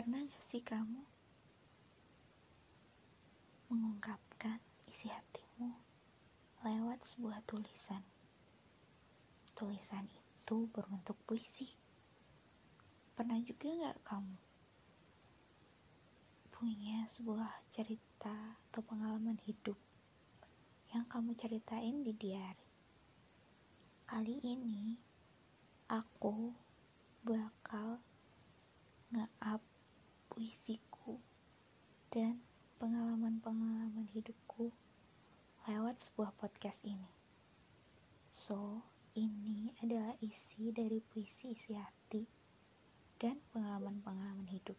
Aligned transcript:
Pernah 0.00 0.24
gak 0.24 0.44
sih 0.48 0.64
kamu 0.64 1.04
mengungkapkan 3.68 4.56
isi 4.88 5.12
hatimu 5.12 5.76
lewat 6.64 7.04
sebuah 7.04 7.44
tulisan? 7.44 8.00
Tulisan 9.52 10.08
itu 10.08 10.64
berbentuk 10.72 11.20
puisi. 11.28 11.76
Pernah 13.12 13.44
juga 13.44 13.68
gak 13.68 14.00
kamu 14.08 14.40
punya 16.48 17.04
sebuah 17.04 17.68
cerita 17.68 18.56
atau 18.72 18.80
pengalaman 18.80 19.36
hidup 19.44 19.76
yang 20.96 21.04
kamu 21.12 21.36
ceritain 21.36 22.00
di 22.00 22.16
diary? 22.16 22.68
Kali 24.08 24.40
ini 24.48 24.96
aku 25.92 26.56
bakal 27.20 27.59
dan 32.20 32.36
pengalaman-pengalaman 32.76 34.04
hidupku 34.12 34.68
lewat 35.64 35.96
sebuah 36.04 36.36
podcast 36.36 36.84
ini. 36.84 37.08
So, 38.28 38.84
ini 39.16 39.72
adalah 39.80 40.12
isi 40.20 40.68
dari 40.68 41.00
puisi 41.00 41.56
isi 41.56 41.72
hati 41.72 42.28
dan 43.16 43.40
pengalaman-pengalaman 43.56 44.52
hidup. 44.52 44.76